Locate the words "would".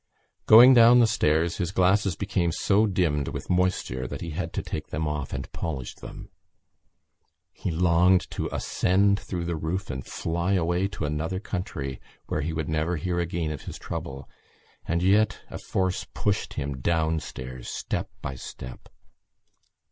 12.51-12.67